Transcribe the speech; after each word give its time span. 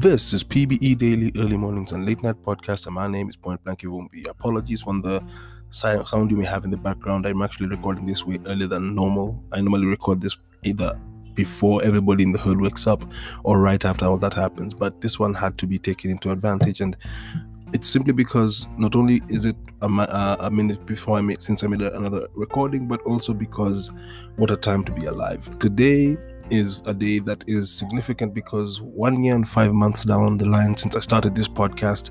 This 0.00 0.32
is 0.32 0.42
PBE 0.42 0.96
Daily 0.96 1.30
Early 1.36 1.58
Mornings 1.58 1.92
and 1.92 2.06
Late 2.06 2.22
Night 2.22 2.36
Podcast, 2.42 2.86
and 2.86 2.94
my 2.94 3.06
name 3.06 3.28
is 3.28 3.36
Point 3.36 3.62
Blank 3.62 3.80
Ivumbi. 3.80 4.26
Apologies 4.30 4.80
for 4.80 4.94
the 4.94 5.22
sound 5.68 6.30
you 6.30 6.38
may 6.38 6.46
have 6.46 6.64
in 6.64 6.70
the 6.70 6.78
background. 6.78 7.26
I'm 7.26 7.42
actually 7.42 7.68
recording 7.68 8.06
this 8.06 8.24
way 8.24 8.40
earlier 8.46 8.66
than 8.66 8.94
normal. 8.94 9.44
I 9.52 9.60
normally 9.60 9.84
record 9.84 10.22
this 10.22 10.38
either 10.64 10.98
before 11.34 11.84
everybody 11.84 12.22
in 12.22 12.32
the 12.32 12.38
hood 12.38 12.62
wakes 12.62 12.86
up 12.86 13.04
or 13.44 13.60
right 13.60 13.84
after 13.84 14.06
all 14.06 14.16
that 14.16 14.32
happens, 14.32 14.72
but 14.72 15.02
this 15.02 15.18
one 15.18 15.34
had 15.34 15.58
to 15.58 15.66
be 15.66 15.78
taken 15.78 16.10
into 16.10 16.30
advantage, 16.30 16.80
and 16.80 16.96
it's 17.74 17.86
simply 17.86 18.14
because 18.14 18.66
not 18.78 18.96
only 18.96 19.20
is 19.28 19.44
it 19.44 19.56
a, 19.82 20.36
a 20.40 20.50
minute 20.50 20.86
before 20.86 21.18
I 21.18 21.20
made 21.20 21.42
since 21.42 21.62
I 21.62 21.66
made 21.66 21.82
another 21.82 22.26
recording, 22.34 22.88
but 22.88 23.02
also 23.02 23.34
because 23.34 23.92
what 24.36 24.50
a 24.50 24.56
time 24.56 24.82
to 24.84 24.92
be 24.92 25.04
alive. 25.04 25.58
Today 25.58 26.16
is 26.50 26.82
a 26.86 26.94
day 26.94 27.18
that 27.20 27.44
is 27.46 27.70
significant 27.70 28.34
because 28.34 28.80
one 28.80 29.22
year 29.22 29.34
and 29.34 29.48
five 29.48 29.72
months 29.72 30.04
down 30.04 30.38
the 30.38 30.46
line 30.46 30.76
since 30.76 30.96
I 30.96 31.00
started 31.00 31.34
this 31.34 31.48
podcast, 31.48 32.10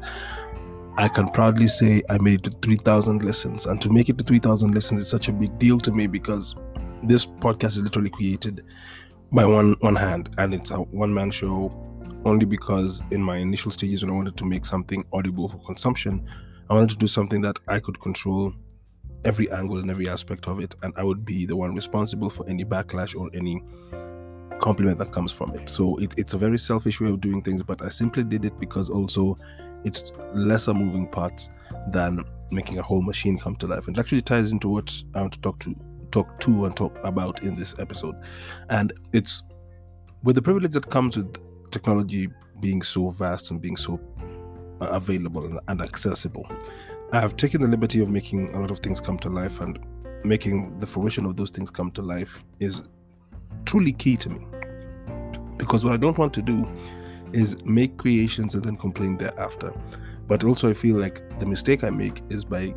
I 0.97 1.07
can 1.07 1.27
proudly 1.27 1.67
say 1.67 2.01
I 2.09 2.17
made 2.17 2.45
it 2.45 2.51
to 2.51 2.57
3,000 2.61 3.23
listens. 3.23 3.65
And 3.65 3.81
to 3.81 3.89
make 3.89 4.09
it 4.09 4.17
to 4.17 4.23
3,000 4.23 4.73
listens 4.73 4.99
is 4.99 5.09
such 5.09 5.29
a 5.29 5.33
big 5.33 5.57
deal 5.59 5.79
to 5.79 5.91
me 5.91 6.07
because 6.07 6.55
this 7.03 7.25
podcast 7.25 7.77
is 7.77 7.83
literally 7.83 8.09
created 8.09 8.65
by 9.31 9.45
one 9.45 9.75
one 9.81 9.95
hand 9.95 10.29
and 10.37 10.53
it's 10.53 10.71
a 10.71 10.77
one 10.77 11.13
man 11.13 11.29
show 11.31 11.71
only 12.25 12.45
because 12.45 13.01
in 13.11 13.21
my 13.21 13.37
initial 13.37 13.71
stages 13.71 14.01
when 14.01 14.11
I 14.11 14.15
wanted 14.15 14.35
to 14.37 14.45
make 14.45 14.65
something 14.65 15.05
audible 15.13 15.47
for 15.47 15.57
consumption, 15.59 16.27
I 16.69 16.73
wanted 16.73 16.89
to 16.89 16.97
do 16.97 17.07
something 17.07 17.41
that 17.41 17.57
I 17.67 17.79
could 17.79 17.99
control 17.99 18.53
every 19.25 19.49
angle 19.51 19.77
and 19.77 19.89
every 19.89 20.09
aspect 20.09 20.47
of 20.47 20.59
it 20.59 20.75
and 20.81 20.93
I 20.97 21.03
would 21.03 21.25
be 21.25 21.45
the 21.45 21.55
one 21.55 21.75
responsible 21.75 22.29
for 22.29 22.47
any 22.49 22.63
backlash 22.63 23.19
or 23.19 23.29
any 23.33 23.61
compliment 24.59 24.97
that 24.99 25.11
comes 25.11 25.31
from 25.31 25.55
it. 25.55 25.69
So 25.69 25.97
it, 25.97 26.13
it's 26.17 26.33
a 26.33 26.37
very 26.37 26.59
selfish 26.59 27.01
way 27.01 27.09
of 27.09 27.21
doing 27.21 27.41
things, 27.41 27.63
but 27.63 27.81
I 27.81 27.89
simply 27.89 28.23
did 28.23 28.45
it 28.45 28.59
because 28.59 28.89
also 28.89 29.37
it's 29.83 30.11
lesser 30.33 30.73
moving 30.73 31.07
parts 31.07 31.49
than 31.91 32.23
making 32.51 32.77
a 32.77 32.81
whole 32.81 33.01
machine 33.01 33.37
come 33.37 33.55
to 33.57 33.67
life. 33.67 33.87
And 33.87 33.97
it 33.97 33.99
actually 33.99 34.21
ties 34.21 34.51
into 34.51 34.69
what 34.69 34.91
I 35.15 35.21
want 35.21 35.33
to 35.33 35.41
talk 35.41 35.59
to 35.59 35.75
talk 36.11 36.39
to 36.39 36.65
and 36.65 36.75
talk 36.75 36.97
about 37.03 37.43
in 37.43 37.55
this 37.55 37.75
episode. 37.79 38.15
And 38.69 38.93
it's 39.13 39.43
with 40.23 40.35
the 40.35 40.41
privilege 40.41 40.73
that 40.73 40.89
comes 40.89 41.15
with 41.15 41.37
technology 41.71 42.29
being 42.59 42.81
so 42.81 43.11
vast 43.11 43.51
and 43.51 43.61
being 43.61 43.77
so 43.77 43.99
available 44.81 45.45
and, 45.45 45.59
and 45.67 45.81
accessible. 45.81 46.49
I 47.13 47.19
have 47.19 47.37
taken 47.37 47.61
the 47.61 47.67
liberty 47.67 48.01
of 48.01 48.09
making 48.09 48.53
a 48.53 48.59
lot 48.59 48.71
of 48.71 48.79
things 48.79 48.99
come 48.99 49.17
to 49.19 49.29
life 49.29 49.61
and 49.61 49.79
making 50.23 50.77
the 50.79 50.85
fruition 50.85 51.25
of 51.25 51.35
those 51.35 51.49
things 51.51 51.69
come 51.69 51.91
to 51.91 52.01
life 52.01 52.43
is 52.59 52.83
truly 53.65 53.91
key 53.91 54.17
to 54.17 54.29
me. 54.29 54.45
Because 55.57 55.83
what 55.83 55.93
I 55.93 55.97
don't 55.97 56.17
want 56.17 56.33
to 56.33 56.41
do 56.41 56.69
is 57.33 57.63
make 57.65 57.97
creations 57.97 58.55
and 58.55 58.63
then 58.63 58.77
complain 58.77 59.17
thereafter. 59.17 59.73
But 60.27 60.43
also, 60.43 60.69
I 60.69 60.73
feel 60.73 60.97
like 60.97 61.39
the 61.39 61.45
mistake 61.45 61.83
I 61.83 61.89
make 61.89 62.21
is 62.29 62.45
by 62.45 62.73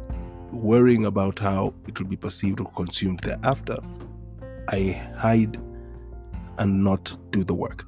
worrying 0.53 1.07
about 1.07 1.39
how 1.39 1.75
it 1.89 1.99
will 1.99 2.09
be 2.09 2.17
perceived 2.17 2.61
or 2.61 2.67
consumed 2.73 3.21
thereafter, 3.21 3.79
I 4.69 5.01
hide 5.17 5.59
and 6.59 6.85
not 6.85 7.17
do 7.31 7.45
the 7.45 7.55
work. 7.55 7.87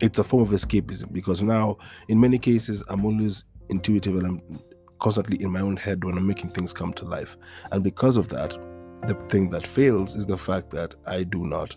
It's 0.00 0.18
a 0.18 0.24
form 0.24 0.42
of 0.42 0.50
escapism 0.50 1.12
because 1.12 1.42
now, 1.42 1.78
in 2.08 2.18
many 2.18 2.38
cases, 2.38 2.82
I'm 2.88 3.04
always 3.04 3.44
intuitive 3.68 4.16
and 4.16 4.26
I'm 4.26 4.60
constantly 4.98 5.42
in 5.42 5.50
my 5.50 5.60
own 5.60 5.76
head 5.76 6.04
when 6.04 6.16
I'm 6.16 6.26
making 6.26 6.50
things 6.50 6.72
come 6.72 6.92
to 6.94 7.04
life. 7.04 7.36
And 7.72 7.84
because 7.84 8.16
of 8.16 8.28
that, 8.28 8.56
the 9.06 9.14
thing 9.28 9.50
that 9.50 9.66
fails 9.66 10.16
is 10.16 10.26
the 10.26 10.38
fact 10.38 10.70
that 10.70 10.94
I 11.06 11.22
do 11.22 11.44
not 11.44 11.76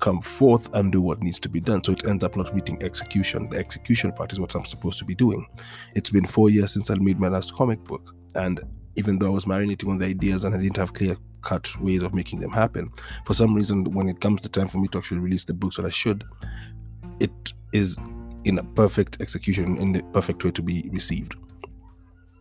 come 0.00 0.20
forth 0.20 0.68
and 0.74 0.92
do 0.92 1.00
what 1.00 1.22
needs 1.22 1.38
to 1.40 1.48
be 1.48 1.60
done. 1.60 1.82
So 1.82 1.92
it 1.92 2.06
ends 2.06 2.24
up 2.24 2.36
not 2.36 2.54
meeting 2.54 2.82
execution. 2.82 3.48
The 3.48 3.56
execution 3.58 4.12
part 4.12 4.32
is 4.32 4.40
what 4.40 4.54
I'm 4.54 4.64
supposed 4.64 4.98
to 4.98 5.04
be 5.04 5.14
doing. 5.14 5.46
It's 5.94 6.10
been 6.10 6.26
four 6.26 6.50
years 6.50 6.72
since 6.72 6.90
I 6.90 6.94
made 6.96 7.18
my 7.18 7.28
last 7.28 7.54
comic 7.54 7.82
book. 7.84 8.14
And 8.34 8.60
even 8.96 9.18
though 9.18 9.28
I 9.28 9.30
was 9.30 9.44
marinating 9.46 9.88
on 9.88 9.98
the 9.98 10.06
ideas 10.06 10.44
and 10.44 10.54
I 10.54 10.58
didn't 10.58 10.76
have 10.76 10.92
clear 10.92 11.16
cut 11.42 11.74
ways 11.80 12.02
of 12.02 12.14
making 12.14 12.40
them 12.40 12.50
happen, 12.50 12.90
for 13.24 13.34
some 13.34 13.54
reason, 13.54 13.84
when 13.84 14.08
it 14.08 14.20
comes 14.20 14.40
to 14.42 14.48
time 14.48 14.68
for 14.68 14.78
me 14.78 14.88
to 14.88 14.98
actually 14.98 15.20
release 15.20 15.44
the 15.44 15.54
books 15.54 15.76
that 15.76 15.86
I 15.86 15.90
should, 15.90 16.24
it 17.20 17.52
is 17.72 17.96
in 18.44 18.58
a 18.58 18.64
perfect 18.64 19.20
execution, 19.20 19.76
in 19.78 19.92
the 19.92 20.02
perfect 20.12 20.44
way 20.44 20.50
to 20.50 20.62
be 20.62 20.88
received. 20.92 21.34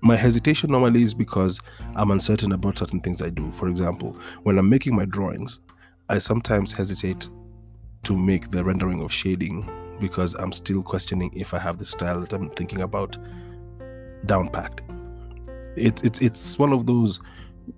My 0.03 0.17
hesitation 0.17 0.69
normally 0.69 1.01
is 1.01 1.13
because 1.13 1.61
I'm 1.95 2.11
uncertain 2.11 2.51
about 2.51 2.77
certain 2.77 2.99
things 2.99 3.21
I 3.21 3.29
do. 3.29 3.49
For 3.53 3.69
example, 3.69 4.17
when 4.41 4.57
I'm 4.57 4.67
making 4.67 4.93
my 4.97 5.05
drawings, 5.05 5.59
I 6.09 6.17
sometimes 6.17 6.73
hesitate 6.73 7.29
to 8.03 8.17
make 8.17 8.51
the 8.51 8.65
rendering 8.65 9.01
of 9.01 9.13
shading 9.13 9.65
because 10.01 10.33
I'm 10.33 10.51
still 10.51 10.83
questioning 10.83 11.31
if 11.33 11.53
I 11.53 11.59
have 11.59 11.77
the 11.77 11.85
style 11.85 12.19
that 12.19 12.33
I'm 12.33 12.49
thinking 12.49 12.81
about 12.81 13.17
down 14.25 14.49
packed. 14.49 14.81
It's 15.77 16.01
it's 16.01 16.19
it's 16.19 16.59
one 16.59 16.73
of 16.73 16.85
those 16.85 17.21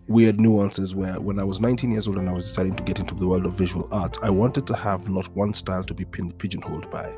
weird 0.08 0.40
nuances 0.40 0.96
where 0.96 1.22
when 1.22 1.38
I 1.38 1.44
was 1.44 1.62
19 1.62 1.92
years 1.92 2.08
old 2.08 2.18
and 2.18 2.28
I 2.28 2.32
was 2.34 2.46
deciding 2.46 2.76
to 2.78 2.84
get 2.84 2.98
into 2.98 3.14
the 3.14 3.28
world 3.28 3.46
of 3.46 3.54
visual 3.54 3.88
art, 3.92 4.18
I 4.24 4.32
wanted 4.32 4.66
to 4.66 4.76
have 4.76 5.08
not 5.08 5.28
one 5.36 5.54
style 5.54 5.84
to 5.84 5.94
be 5.94 6.06
pigeonholed 6.06 6.90
by. 6.90 7.16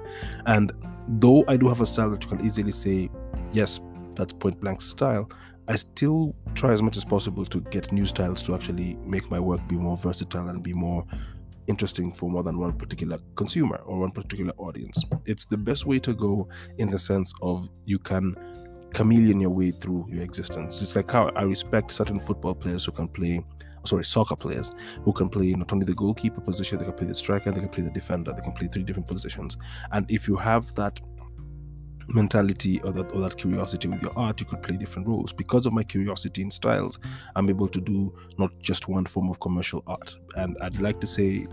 And 0.47 0.73
though 1.07 1.45
I 1.47 1.55
do 1.55 1.69
have 1.69 1.79
a 1.79 1.85
style 1.85 2.09
that 2.09 2.21
you 2.25 2.29
can 2.29 2.45
easily 2.45 2.73
say, 2.73 3.09
yes, 3.53 3.79
that's 4.17 4.33
point 4.33 4.59
blank 4.59 4.81
style, 4.81 5.29
I 5.67 5.75
still 5.75 6.35
try 6.53 6.71
as 6.71 6.81
much 6.81 6.97
as 6.97 7.05
possible 7.05 7.45
to 7.45 7.59
get 7.59 7.91
new 7.91 8.05
styles 8.05 8.41
to 8.43 8.55
actually 8.55 8.95
make 9.05 9.29
my 9.29 9.39
work 9.39 9.65
be 9.67 9.75
more 9.75 9.97
versatile 9.97 10.47
and 10.49 10.63
be 10.63 10.73
more 10.73 11.05
interesting 11.67 12.11
for 12.11 12.29
more 12.29 12.43
than 12.43 12.57
one 12.57 12.73
particular 12.73 13.17
consumer 13.35 13.81
or 13.85 13.99
one 13.99 14.11
particular 14.11 14.53
audience. 14.57 15.03
It's 15.25 15.45
the 15.45 15.57
best 15.57 15.85
way 15.85 15.99
to 15.99 16.13
go 16.13 16.47
in 16.77 16.89
the 16.89 16.97
sense 16.97 17.33
of 17.41 17.69
you 17.83 17.99
can 17.99 18.35
chameleon 18.93 19.41
your 19.41 19.49
way 19.49 19.71
through 19.71 20.07
your 20.09 20.23
existence. 20.23 20.81
It's 20.81 20.95
like 20.95 21.11
how 21.11 21.27
I 21.35 21.43
respect 21.43 21.91
certain 21.91 22.19
football 22.19 22.55
players 22.55 22.85
who 22.85 22.93
can 22.93 23.09
play, 23.09 23.43
sorry, 23.83 24.05
soccer 24.05 24.37
players 24.37 24.71
who 25.03 25.11
can 25.11 25.27
play 25.27 25.51
not 25.53 25.73
only 25.73 25.85
the 25.85 25.93
goalkeeper 25.93 26.39
position, 26.39 26.79
they 26.79 26.85
can 26.85 26.93
play 26.93 27.07
the 27.07 27.13
striker, 27.13 27.51
they 27.51 27.59
can 27.59 27.69
play 27.69 27.83
the 27.83 27.91
defender, 27.91 28.31
they 28.31 28.41
can 28.41 28.53
play 28.53 28.67
three 28.67 28.83
different 28.83 29.07
positions. 29.07 29.57
And 29.91 30.09
if 30.09 30.29
you 30.29 30.37
have 30.37 30.73
that 30.75 30.99
mentality 32.09 32.81
or 32.83 32.91
that 32.91 33.11
or 33.13 33.21
that 33.21 33.37
curiosity 33.37 33.87
with 33.87 34.01
your 34.01 34.17
art 34.17 34.39
you 34.39 34.45
could 34.45 34.61
play 34.63 34.77
different 34.77 35.07
roles 35.07 35.33
because 35.33 35.65
of 35.65 35.73
my 35.73 35.83
curiosity 35.83 36.41
in 36.41 36.49
styles 36.49 36.99
i'm 37.35 37.49
able 37.49 37.67
to 37.67 37.81
do 37.81 38.13
not 38.37 38.51
just 38.59 38.87
one 38.87 39.05
form 39.05 39.29
of 39.29 39.39
commercial 39.39 39.83
art 39.87 40.15
and 40.35 40.57
i'd 40.61 40.79
like 40.79 41.01
to 41.01 41.07
say 41.07 41.45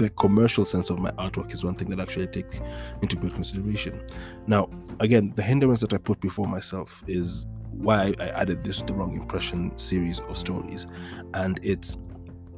the 0.00 0.08
commercial 0.10 0.64
sense 0.64 0.88
of 0.88 0.98
my 0.98 1.10
artwork 1.12 1.52
is 1.52 1.62
one 1.62 1.74
thing 1.74 1.90
that 1.90 2.00
I 2.00 2.02
actually 2.02 2.26
take 2.28 2.58
into 3.02 3.16
great 3.16 3.34
consideration. 3.34 4.00
Now, 4.46 4.70
again, 4.98 5.34
the 5.36 5.42
hindrance 5.42 5.82
that 5.82 5.92
I 5.92 5.98
put 5.98 6.20
before 6.20 6.46
myself 6.46 7.04
is 7.06 7.46
why 7.70 8.14
I 8.18 8.28
added 8.28 8.64
this 8.64 8.80
the 8.80 8.94
wrong 8.94 9.14
impression 9.14 9.76
series 9.78 10.20
of 10.20 10.38
stories. 10.38 10.86
And 11.34 11.60
it's 11.62 11.98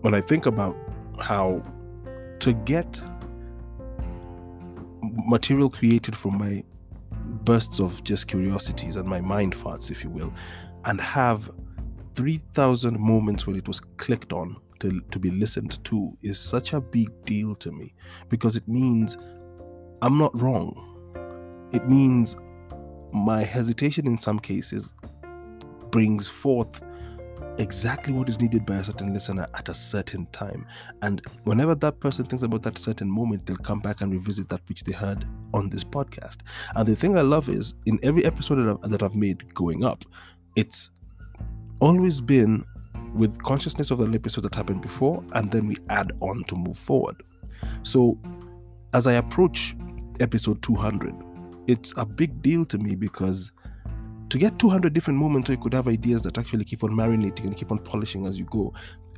when 0.02 0.14
I 0.14 0.20
think 0.20 0.46
about 0.46 0.76
how 1.18 1.62
to 2.38 2.52
get 2.52 3.00
material 5.26 5.70
created 5.70 6.16
from 6.16 6.38
my 6.38 6.64
bursts 7.44 7.80
of 7.80 8.02
just 8.04 8.28
curiosities 8.28 8.96
and 8.96 9.08
my 9.08 9.20
mind 9.20 9.54
farts, 9.54 9.90
if 9.90 10.02
you 10.04 10.10
will, 10.10 10.32
and 10.84 11.00
have 11.00 11.50
3,000 12.14 12.98
moments 12.98 13.46
when 13.46 13.56
it 13.56 13.66
was 13.66 13.80
clicked 13.80 14.32
on 14.32 14.56
to, 14.80 15.00
to 15.10 15.18
be 15.18 15.30
listened 15.30 15.82
to 15.84 16.16
is 16.22 16.38
such 16.38 16.72
a 16.72 16.80
big 16.80 17.08
deal 17.24 17.54
to 17.56 17.70
me 17.72 17.94
because 18.28 18.56
it 18.56 18.66
means 18.66 19.16
I'm 20.02 20.18
not 20.18 20.38
wrong. 20.40 20.88
It 21.72 21.88
means 21.88 22.36
my 23.12 23.44
hesitation 23.44 24.06
in 24.06 24.18
some 24.18 24.38
cases 24.38 24.94
brings 25.90 26.26
forth 26.26 26.82
exactly 27.58 28.12
what 28.12 28.28
is 28.28 28.40
needed 28.40 28.64
by 28.64 28.76
a 28.76 28.84
certain 28.84 29.12
listener 29.12 29.46
at 29.54 29.68
a 29.68 29.74
certain 29.74 30.26
time. 30.26 30.66
And 31.02 31.22
whenever 31.44 31.74
that 31.76 32.00
person 32.00 32.24
thinks 32.24 32.42
about 32.42 32.62
that 32.62 32.78
certain 32.78 33.10
moment, 33.10 33.46
they'll 33.46 33.56
come 33.56 33.80
back 33.80 34.00
and 34.00 34.12
revisit 34.12 34.48
that 34.48 34.60
which 34.68 34.84
they 34.84 34.92
heard 34.92 35.26
on 35.52 35.68
this 35.68 35.84
podcast. 35.84 36.38
And 36.74 36.86
the 36.86 36.96
thing 36.96 37.16
I 37.16 37.22
love 37.22 37.48
is 37.48 37.74
in 37.86 37.98
every 38.02 38.24
episode 38.24 38.56
that 38.56 38.78
I've, 38.82 38.90
that 38.90 39.02
I've 39.02 39.14
made 39.14 39.54
going 39.54 39.84
up, 39.84 40.04
it's 40.56 40.90
always 41.80 42.20
been 42.20 42.64
with 43.14 43.42
consciousness 43.42 43.90
of 43.90 43.98
the 43.98 44.06
episode 44.08 44.42
that 44.42 44.54
happened 44.54 44.80
before, 44.80 45.22
and 45.32 45.50
then 45.50 45.66
we 45.66 45.76
add 45.90 46.12
on 46.20 46.44
to 46.44 46.56
move 46.56 46.78
forward. 46.78 47.22
So 47.82 48.18
as 48.94 49.06
I 49.06 49.14
approach 49.14 49.76
episode 50.20 50.62
200, 50.62 51.14
it's 51.66 51.92
a 51.96 52.06
big 52.06 52.42
deal 52.42 52.64
to 52.66 52.78
me 52.78 52.94
because 52.94 53.52
to 54.32 54.38
get 54.38 54.58
200 54.58 54.94
different 54.94 55.20
moments 55.20 55.50
where 55.50 55.56
you 55.56 55.62
could 55.62 55.74
have 55.74 55.86
ideas 55.86 56.22
that 56.22 56.38
actually 56.38 56.64
keep 56.64 56.82
on 56.82 56.90
marinating 56.90 57.44
and 57.44 57.54
keep 57.54 57.70
on 57.70 57.76
polishing 57.76 58.24
as 58.24 58.38
you 58.38 58.46
go. 58.46 58.72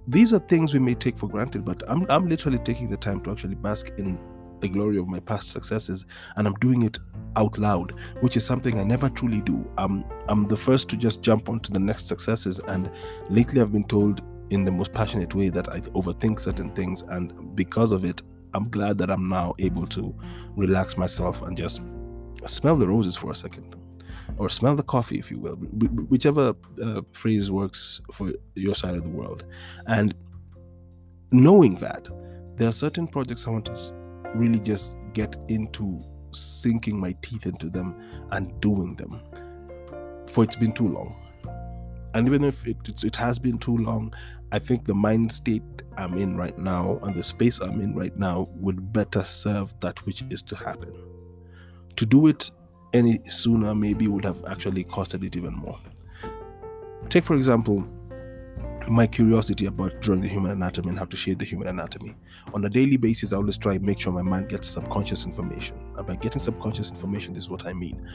These 0.08 0.32
are 0.32 0.40
things 0.40 0.74
we 0.74 0.80
may 0.80 0.94
take 0.94 1.16
for 1.16 1.28
granted, 1.28 1.64
but 1.64 1.84
I'm, 1.86 2.04
I'm 2.08 2.28
literally 2.28 2.58
taking 2.58 2.90
the 2.90 2.96
time 2.96 3.20
to 3.20 3.30
actually 3.30 3.54
bask 3.54 3.92
in 3.96 4.18
the 4.58 4.68
glory 4.68 4.98
of 4.98 5.06
my 5.06 5.20
past 5.20 5.50
successes 5.52 6.04
and 6.34 6.48
I'm 6.48 6.54
doing 6.54 6.82
it 6.82 6.98
out 7.36 7.58
loud, 7.58 7.94
which 8.22 8.36
is 8.36 8.44
something 8.44 8.76
I 8.76 8.82
never 8.82 9.08
truly 9.08 9.40
do. 9.40 9.64
I'm 9.78 10.48
the 10.48 10.56
first 10.56 10.88
to 10.88 10.96
just 10.96 11.22
jump 11.22 11.48
onto 11.48 11.72
the 11.72 11.78
next 11.78 12.08
successes, 12.08 12.60
and 12.66 12.90
lately 13.28 13.60
I've 13.60 13.72
been 13.72 13.86
told 13.86 14.20
in 14.50 14.64
the 14.64 14.72
most 14.72 14.92
passionate 14.92 15.32
way 15.32 15.48
that 15.48 15.68
I 15.68 15.80
overthink 15.80 16.40
certain 16.40 16.70
things, 16.74 17.02
and 17.02 17.54
because 17.54 17.92
of 17.92 18.04
it, 18.04 18.20
I'm 18.52 18.68
glad 18.68 18.98
that 18.98 19.12
I'm 19.12 19.28
now 19.28 19.54
able 19.60 19.86
to 19.88 20.12
relax 20.56 20.96
myself 20.96 21.42
and 21.42 21.56
just 21.56 21.82
smell 22.46 22.74
the 22.74 22.88
roses 22.88 23.14
for 23.16 23.30
a 23.30 23.36
second 23.36 23.76
or 24.38 24.48
smell 24.48 24.74
the 24.74 24.82
coffee 24.82 25.18
if 25.18 25.30
you 25.30 25.38
will 25.38 25.56
whichever 25.56 26.54
uh, 26.82 27.02
phrase 27.12 27.50
works 27.50 28.00
for 28.12 28.32
your 28.54 28.74
side 28.74 28.94
of 28.94 29.02
the 29.04 29.10
world. 29.10 29.44
And 29.86 30.14
knowing 31.32 31.76
that 31.76 32.08
there 32.56 32.68
are 32.68 32.72
certain 32.72 33.08
projects 33.08 33.46
i 33.46 33.50
want 33.50 33.64
to 33.64 33.92
really 34.34 34.60
just 34.60 34.96
get 35.12 35.36
into 35.48 36.00
sinking 36.30 36.98
my 36.98 37.14
teeth 37.22 37.46
into 37.46 37.68
them 37.68 37.94
and 38.30 38.60
doing 38.60 38.94
them 38.96 39.20
for 40.26 40.42
it's 40.42 40.56
been 40.56 40.72
too 40.72 40.88
long. 40.88 41.14
And 42.14 42.26
even 42.26 42.44
if 42.44 42.66
it, 42.66 42.76
it 43.04 43.14
has 43.16 43.38
been 43.38 43.58
too 43.58 43.76
long 43.76 44.14
i 44.52 44.58
think 44.58 44.84
the 44.84 44.94
mind 44.94 45.32
state 45.32 45.62
i'm 45.96 46.14
in 46.14 46.36
right 46.36 46.56
now 46.58 46.98
and 47.02 47.14
the 47.14 47.22
space 47.22 47.58
i'm 47.60 47.80
in 47.80 47.94
right 47.94 48.16
now 48.16 48.48
would 48.54 48.92
better 48.92 49.24
serve 49.24 49.74
that 49.80 50.04
which 50.06 50.22
is 50.30 50.42
to 50.42 50.56
happen. 50.56 50.94
To 51.96 52.06
do 52.06 52.26
it 52.26 52.50
any 52.94 53.20
sooner 53.28 53.74
maybe 53.74 54.08
would 54.08 54.24
have 54.24 54.42
actually 54.46 54.84
costed 54.84 55.24
it 55.24 55.36
even 55.36 55.52
more 55.52 55.78
take 57.10 57.24
for 57.24 57.36
example 57.36 57.86
my 58.88 59.06
curiosity 59.06 59.66
about 59.66 60.00
drawing 60.00 60.20
the 60.20 60.28
human 60.28 60.50
anatomy 60.50 60.90
and 60.90 60.98
how 60.98 61.04
to 61.06 61.16
shade 61.16 61.38
the 61.38 61.44
human 61.44 61.68
anatomy. 61.68 62.14
On 62.52 62.64
a 62.64 62.68
daily 62.68 62.96
basis, 62.96 63.32
I 63.32 63.36
always 63.36 63.56
try 63.56 63.74
and 63.74 63.82
make 63.82 63.98
sure 63.98 64.12
my 64.12 64.22
mind 64.22 64.48
gets 64.48 64.68
subconscious 64.68 65.24
information. 65.24 65.76
And 65.96 66.06
by 66.06 66.16
getting 66.16 66.38
subconscious 66.38 66.90
information, 66.90 67.32
this 67.32 67.44
is 67.44 67.48
what 67.48 67.66
I 67.66 67.72
mean. 67.72 68.06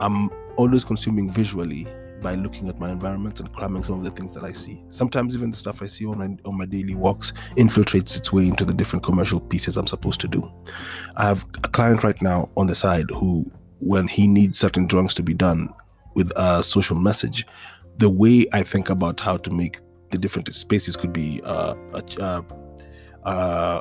I'm 0.00 0.30
always 0.56 0.84
consuming 0.84 1.30
visually 1.30 1.86
by 2.20 2.34
looking 2.34 2.68
at 2.68 2.78
my 2.78 2.90
environment 2.90 3.40
and 3.40 3.52
cramming 3.52 3.82
some 3.82 3.98
of 3.98 4.04
the 4.04 4.10
things 4.10 4.32
that 4.34 4.44
I 4.44 4.52
see. 4.52 4.82
Sometimes 4.90 5.34
even 5.34 5.50
the 5.50 5.56
stuff 5.56 5.82
I 5.82 5.86
see 5.86 6.06
on 6.06 6.18
my, 6.18 6.36
on 6.48 6.56
my 6.56 6.66
daily 6.66 6.94
walks 6.94 7.32
infiltrates 7.56 8.16
its 8.16 8.32
way 8.32 8.46
into 8.46 8.64
the 8.64 8.74
different 8.74 9.04
commercial 9.04 9.40
pieces 9.40 9.76
I'm 9.76 9.88
supposed 9.88 10.20
to 10.20 10.28
do. 10.28 10.50
I 11.16 11.26
have 11.26 11.44
a 11.64 11.68
client 11.68 12.04
right 12.04 12.20
now 12.22 12.48
on 12.56 12.66
the 12.66 12.74
side 12.74 13.10
who, 13.10 13.50
when 13.82 14.06
he 14.06 14.28
needs 14.28 14.58
certain 14.58 14.86
drawings 14.86 15.12
to 15.14 15.22
be 15.22 15.34
done 15.34 15.68
with 16.14 16.30
a 16.36 16.62
social 16.62 16.96
message, 16.96 17.44
the 17.96 18.08
way 18.08 18.46
I 18.52 18.62
think 18.62 18.90
about 18.90 19.18
how 19.18 19.36
to 19.38 19.50
make 19.50 19.80
the 20.10 20.18
different 20.18 20.52
spaces 20.54 20.94
could 20.94 21.12
be 21.12 21.40
uh, 21.44 21.74
a, 21.92 22.22
uh, 22.22 22.42
uh, 23.24 23.80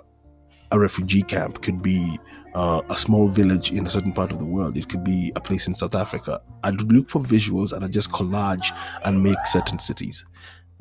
a 0.72 0.80
refugee 0.80 1.22
camp, 1.22 1.62
could 1.62 1.84
be 1.84 2.20
uh, 2.56 2.82
a 2.90 2.98
small 2.98 3.28
village 3.28 3.72
in 3.72 3.86
a 3.86 3.90
certain 3.92 4.12
part 4.12 4.32
of 4.32 4.40
the 4.40 4.46
world. 4.46 4.76
It 4.76 4.90
could 4.90 5.04
be 5.04 5.32
a 5.36 5.42
place 5.42 5.68
in 5.68 5.74
South 5.76 5.94
Africa. 5.94 6.42
I'd 6.64 6.82
look 6.82 7.08
for 7.08 7.22
visuals 7.22 7.72
and 7.72 7.86
I 7.86 7.88
just 7.88 8.10
collage 8.12 8.76
and 9.06 9.22
make 9.22 9.46
certain 9.46 9.78
cities. 9.78 10.26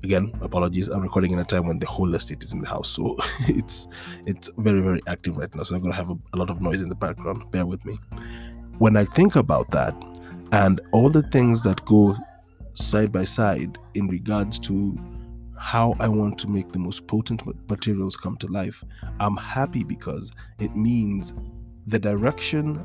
Again, 0.03 0.33
apologies. 0.41 0.89
I'm 0.89 1.03
recording 1.03 1.33
in 1.33 1.39
a 1.41 1.45
time 1.45 1.67
when 1.67 1.79
the 1.79 1.87
whole 1.87 2.15
estate 2.15 2.43
is 2.43 2.55
in 2.55 2.63
the 2.63 2.69
house, 2.69 2.89
so 2.89 3.19
it's 3.41 3.87
it's 4.25 4.49
very 4.57 4.81
very 4.81 5.03
active 5.07 5.37
right 5.37 5.55
now. 5.55 5.63
So 5.63 5.75
I'm 5.75 5.83
gonna 5.83 5.95
have 5.95 6.09
a, 6.09 6.17
a 6.33 6.39
lot 6.39 6.49
of 6.49 6.63
noise 6.63 6.81
in 6.81 6.89
the 6.89 6.95
background. 6.95 7.51
Bear 7.51 7.67
with 7.67 7.85
me. 7.85 7.99
When 8.81 8.97
I 8.97 9.05
think 9.05 9.37
about 9.37 9.71
that 9.73 9.95
and 10.53 10.81
all 10.93 11.11
the 11.11 11.21
things 11.25 11.63
that 11.65 11.85
go 11.85 12.17
side 12.73 13.13
by 13.13 13.27
side 13.27 13.77
in 13.93 14.07
regards 14.07 14.59
to 14.61 14.99
how 15.59 15.95
I 16.01 16.09
want 16.09 16.39
to 16.39 16.49
make 16.49 16.73
the 16.73 16.79
most 16.79 17.07
potent 17.07 17.43
materials 17.69 18.17
come 18.17 18.39
to 18.39 18.47
life, 18.47 18.83
I'm 19.19 19.37
happy 19.37 19.85
because 19.85 20.33
it 20.61 20.75
means 20.75 21.35
the 21.89 21.99
direction 21.99 22.83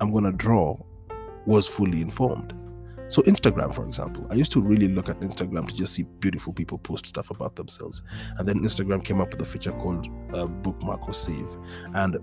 I'm 0.00 0.12
going 0.12 0.22
to 0.22 0.30
draw 0.30 0.78
was 1.44 1.66
fully 1.66 2.02
informed. 2.02 2.54
So, 3.08 3.20
Instagram, 3.22 3.74
for 3.74 3.84
example, 3.84 4.24
I 4.30 4.34
used 4.34 4.52
to 4.52 4.60
really 4.62 4.86
look 4.86 5.08
at 5.08 5.18
Instagram 5.22 5.68
to 5.68 5.74
just 5.74 5.92
see 5.94 6.04
beautiful 6.20 6.52
people 6.52 6.78
post 6.78 7.04
stuff 7.04 7.30
about 7.30 7.56
themselves. 7.56 8.00
And 8.38 8.46
then 8.46 8.60
Instagram 8.60 9.04
came 9.04 9.20
up 9.20 9.32
with 9.32 9.42
a 9.42 9.44
feature 9.44 9.72
called 9.72 10.06
uh, 10.32 10.46
Bookmark 10.46 11.08
or 11.08 11.12
Save. 11.12 11.56
And 11.94 12.16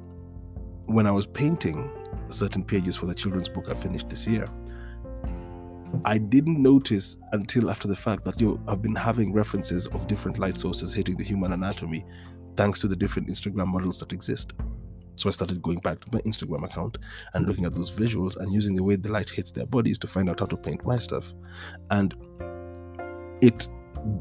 when 0.89 1.05
I 1.05 1.11
was 1.11 1.27
painting 1.27 1.89
certain 2.29 2.63
pages 2.63 2.95
for 2.95 3.05
the 3.05 3.13
children's 3.13 3.47
book 3.47 3.69
I 3.69 3.75
finished 3.75 4.09
this 4.09 4.25
year, 4.25 4.45
I 6.03 6.17
didn't 6.17 6.61
notice 6.61 7.15
until 7.31 7.69
after 7.69 7.87
the 7.87 7.95
fact 7.95 8.25
that 8.25 8.41
you 8.41 8.59
have 8.67 8.81
been 8.81 8.95
having 8.95 9.31
references 9.31 9.87
of 9.87 10.07
different 10.07 10.39
light 10.39 10.57
sources 10.57 10.93
hitting 10.93 11.15
the 11.15 11.23
human 11.23 11.51
anatomy 11.51 12.05
thanks 12.55 12.81
to 12.81 12.87
the 12.87 12.95
different 12.95 13.27
Instagram 13.27 13.67
models 13.67 13.99
that 13.99 14.11
exist. 14.11 14.53
So 15.15 15.29
I 15.29 15.31
started 15.31 15.61
going 15.61 15.79
back 15.79 15.99
to 16.01 16.07
my 16.11 16.21
Instagram 16.21 16.63
account 16.63 16.97
and 17.33 17.45
looking 17.45 17.65
at 17.65 17.73
those 17.73 17.91
visuals 17.91 18.37
and 18.37 18.51
using 18.51 18.75
the 18.75 18.83
way 18.83 18.95
the 18.95 19.11
light 19.11 19.29
hits 19.29 19.51
their 19.51 19.65
bodies 19.65 19.97
to 19.99 20.07
find 20.07 20.29
out 20.29 20.39
how 20.39 20.45
to 20.47 20.57
paint 20.57 20.85
my 20.85 20.97
stuff. 20.97 21.33
And 21.91 22.15
it 23.41 23.67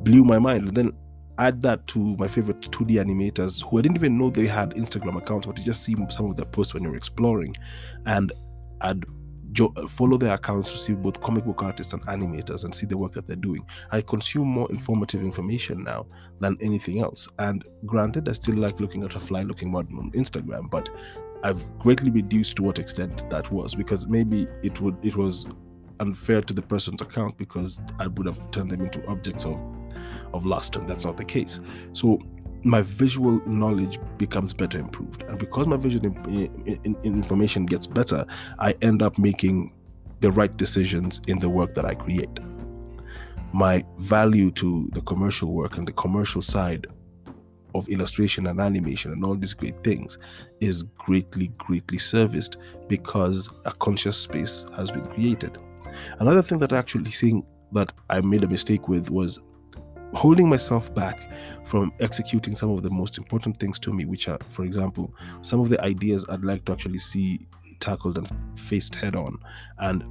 blew 0.04 0.24
my 0.24 0.38
mind. 0.38 0.74
Then 0.74 0.92
add 1.38 1.62
that 1.62 1.86
to 1.88 2.16
my 2.16 2.28
favorite 2.28 2.60
2D 2.60 3.02
animators 3.04 3.62
who 3.62 3.78
I 3.78 3.82
didn't 3.82 3.96
even 3.96 4.18
know 4.18 4.30
they 4.30 4.46
had 4.46 4.70
Instagram 4.74 5.16
accounts, 5.16 5.46
but 5.46 5.58
you 5.58 5.64
just 5.64 5.82
see 5.82 5.96
some 6.10 6.30
of 6.30 6.36
their 6.36 6.46
posts 6.46 6.74
when 6.74 6.82
you're 6.82 6.96
exploring. 6.96 7.54
And 8.06 8.32
I'd 8.80 9.04
jo- 9.52 9.72
follow 9.88 10.16
their 10.16 10.34
accounts 10.34 10.70
to 10.72 10.78
see 10.78 10.94
both 10.94 11.20
comic 11.20 11.44
book 11.44 11.62
artists 11.62 11.92
and 11.92 12.02
animators 12.06 12.64
and 12.64 12.74
see 12.74 12.86
the 12.86 12.96
work 12.96 13.12
that 13.12 13.26
they're 13.26 13.36
doing. 13.36 13.64
I 13.90 14.00
consume 14.00 14.48
more 14.48 14.70
informative 14.70 15.22
information 15.22 15.84
now 15.84 16.06
than 16.40 16.56
anything 16.60 17.00
else. 17.00 17.28
And 17.38 17.64
granted, 17.86 18.28
I 18.28 18.32
still 18.32 18.56
like 18.56 18.80
looking 18.80 19.04
at 19.04 19.14
a 19.14 19.20
fly 19.20 19.42
looking 19.42 19.70
model 19.70 20.00
on 20.00 20.10
Instagram, 20.12 20.70
but 20.70 20.88
I've 21.44 21.78
greatly 21.78 22.10
reduced 22.10 22.56
to 22.56 22.64
what 22.64 22.78
extent 22.78 23.28
that 23.30 23.50
was 23.52 23.74
because 23.74 24.08
maybe 24.08 24.48
it 24.62 24.80
would 24.80 24.96
it 25.06 25.14
was 25.16 25.46
unfair 26.00 26.40
to 26.42 26.54
the 26.54 26.62
person's 26.62 27.00
account 27.00 27.36
because 27.36 27.80
I 27.98 28.06
would 28.06 28.26
have 28.26 28.50
turned 28.50 28.70
them 28.70 28.82
into 28.82 29.04
objects 29.06 29.44
of 29.44 29.62
of 30.32 30.44
lust, 30.44 30.76
and 30.76 30.88
that's 30.88 31.04
not 31.04 31.16
the 31.16 31.24
case. 31.24 31.60
So 31.92 32.20
my 32.64 32.82
visual 32.82 33.40
knowledge 33.46 33.98
becomes 34.16 34.52
better 34.52 34.78
improved. 34.78 35.22
And 35.22 35.38
because 35.38 35.66
my 35.66 35.76
visual 35.76 36.06
in, 36.06 36.16
in, 36.66 36.80
in 36.84 36.96
information 37.04 37.66
gets 37.66 37.86
better 37.86 38.26
i 38.58 38.74
end 38.82 39.02
up 39.02 39.18
making 39.18 39.72
the 40.20 40.32
right 40.32 40.56
decisions 40.56 41.20
in 41.28 41.38
the 41.38 41.48
work 41.48 41.74
that 41.74 41.84
i 41.84 41.94
create. 41.94 42.40
My 43.52 43.84
value 43.98 44.50
to 44.52 44.90
the 44.92 45.00
commercial 45.02 45.52
work 45.52 45.78
and 45.78 45.86
the 45.86 45.92
commercial 45.92 46.42
side 46.42 46.86
of 47.74 47.88
illustration 47.88 48.46
and 48.46 48.60
animation 48.60 49.12
and 49.12 49.24
all 49.24 49.34
these 49.34 49.54
great 49.54 49.82
things 49.84 50.18
is 50.60 50.82
greatly 50.96 51.48
greatly 51.58 51.98
serviced 51.98 52.56
because 52.88 53.48
a 53.66 53.72
conscious 53.72 54.16
space 54.16 54.66
has 54.74 54.90
been 54.90 55.06
created 55.06 55.58
another 56.20 56.42
thing 56.42 56.58
that 56.58 56.72
i 56.72 56.78
actually 56.78 57.10
think 57.10 57.44
that 57.72 57.92
i 58.10 58.20
made 58.20 58.44
a 58.44 58.48
mistake 58.48 58.88
with 58.88 59.10
was 59.10 59.38
holding 60.14 60.48
myself 60.48 60.92
back 60.94 61.30
from 61.66 61.92
executing 62.00 62.54
some 62.54 62.70
of 62.70 62.82
the 62.82 62.90
most 62.90 63.18
important 63.18 63.56
things 63.58 63.78
to 63.78 63.92
me, 63.92 64.04
which 64.04 64.28
are, 64.28 64.38
for 64.48 64.64
example, 64.64 65.12
some 65.42 65.60
of 65.60 65.68
the 65.68 65.80
ideas 65.82 66.24
I'd 66.28 66.44
like 66.44 66.64
to 66.66 66.72
actually 66.72 66.98
see 66.98 67.46
tackled 67.80 68.18
and 68.18 68.28
faced 68.58 68.94
head 68.94 69.16
on. 69.16 69.38
And 69.78 70.04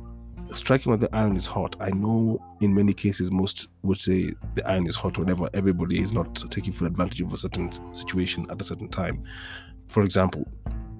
striking 0.54 0.92
when 0.92 1.00
the 1.00 1.14
iron 1.16 1.36
is 1.36 1.46
hot, 1.46 1.76
I 1.80 1.90
know 1.90 2.40
in 2.62 2.74
many 2.74 2.94
cases 2.94 3.32
most 3.32 3.68
would 3.82 4.00
say 4.00 4.32
the 4.56 4.68
iron 4.70 4.88
is 4.88 4.96
hot 4.96 5.18
whenever 5.18 5.50
everybody 5.54 6.00
is 6.00 6.14
not 6.14 6.36
taking 6.52 6.72
full 6.72 6.88
advantage 6.88 7.22
of 7.22 7.34
a 7.34 7.38
certain 7.38 7.72
situation 7.94 8.46
at 8.52 8.62
a 8.62 8.64
certain 8.64 8.90
time. 8.90 9.24
For 9.90 10.04
example, 10.04 10.46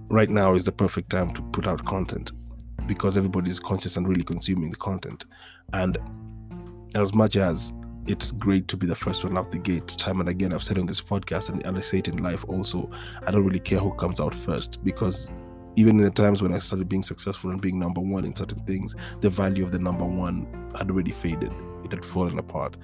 right 0.10 0.30
now 0.30 0.56
is 0.56 0.66
the 0.66 0.72
perfect 0.72 1.10
time 1.10 1.34
to 1.34 1.42
put 1.42 1.68
out 1.68 1.86
content 1.86 2.32
because 2.88 3.18
everybody 3.18 3.52
is 3.52 3.60
conscious 3.60 3.98
and 3.98 4.08
really 4.08 4.24
consuming 4.24 4.72
the 4.72 4.78
content. 4.78 5.26
And 5.74 5.98
as 6.96 7.14
much 7.14 7.36
as 7.36 7.74
it's 8.08 8.32
great 8.32 8.68
to 8.70 8.78
be 8.78 8.88
the 8.88 8.96
first 8.96 9.24
one 9.24 9.38
out 9.38 9.52
the 9.52 9.58
gate. 9.58 9.88
Time 9.88 10.22
and 10.22 10.30
again, 10.30 10.54
I've 10.54 10.64
said 10.64 10.78
on 10.78 10.86
this 10.86 11.02
podcast, 11.02 11.50
and, 11.50 11.66
and 11.66 11.78
I 11.78 11.82
say 11.82 12.00
it 12.00 12.08
in 12.08 12.24
life 12.24 12.46
also. 12.48 12.90
I 13.26 13.32
don't 13.32 13.46
really 13.46 13.60
care 13.60 13.80
who 13.80 13.94
comes 13.96 14.22
out 14.22 14.34
first 14.34 14.84
because 14.84 15.30
even 15.76 16.00
in 16.00 16.06
the 16.06 16.12
times 16.12 16.42
when 16.42 16.54
I 16.54 16.60
started 16.60 16.90
being 16.90 17.04
successful 17.04 17.52
and 17.52 17.62
being 17.62 17.78
number 17.78 18.02
one 18.02 18.26
in 18.26 18.34
certain 18.34 18.64
things, 18.66 18.96
the 19.20 19.30
value 19.30 19.64
of 19.64 19.72
the 19.72 19.80
number 19.80 20.06
one 20.06 20.48
had 20.76 20.90
already 20.90 21.12
faded. 21.12 21.52
It 21.84 21.92
had 21.92 22.04
fallen 22.04 22.40
apart. 22.40 22.78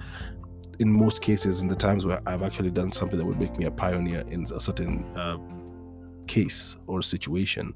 In 0.78 0.92
most 0.92 1.22
cases, 1.22 1.60
in 1.60 1.68
the 1.68 1.74
times 1.74 2.04
where 2.04 2.20
I've 2.26 2.42
actually 2.42 2.70
done 2.70 2.92
something 2.92 3.18
that 3.18 3.24
would 3.24 3.38
make 3.38 3.56
me 3.58 3.64
a 3.64 3.70
pioneer 3.70 4.24
in 4.28 4.44
a 4.44 4.60
certain 4.60 5.04
uh, 5.16 5.38
case 6.26 6.76
or 6.86 7.00
situation, 7.02 7.74